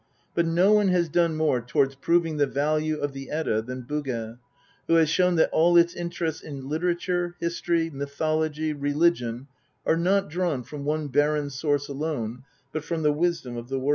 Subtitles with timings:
[0.33, 4.39] But no one has done more towards proving the value of the Edda than Bugge,
[4.87, 9.45] who has shown that all its interests in literature, history, mythology, religion
[9.85, 13.89] are not drawn from one barren source alone, but from the wisdom of the world.